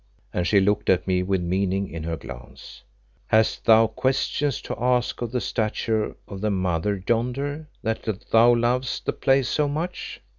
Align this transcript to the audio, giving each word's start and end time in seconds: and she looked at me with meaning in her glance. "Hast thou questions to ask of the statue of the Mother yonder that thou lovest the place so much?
and 0.33 0.47
she 0.47 0.59
looked 0.59 0.89
at 0.89 1.05
me 1.05 1.21
with 1.21 1.43
meaning 1.43 1.87
in 1.87 2.01
her 2.01 2.17
glance. 2.17 2.81
"Hast 3.27 3.65
thou 3.65 3.85
questions 3.85 4.59
to 4.63 4.75
ask 4.83 5.21
of 5.21 5.31
the 5.31 5.39
statue 5.39 6.15
of 6.27 6.41
the 6.41 6.49
Mother 6.49 7.03
yonder 7.07 7.69
that 7.83 8.07
thou 8.31 8.55
lovest 8.55 9.05
the 9.05 9.13
place 9.13 9.47
so 9.47 9.67
much? 9.67 10.19